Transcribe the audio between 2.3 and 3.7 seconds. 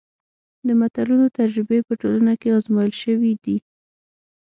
کې ازمایل شوي دي